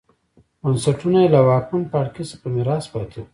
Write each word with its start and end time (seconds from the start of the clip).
بنسټونه 0.61 1.17
یې 1.23 1.29
له 1.35 1.39
واکمن 1.47 1.83
پاړکي 1.91 2.23
څخه 2.29 2.39
په 2.41 2.47
میراث 2.55 2.85
پاتې 2.93 3.17
وو 3.19 3.27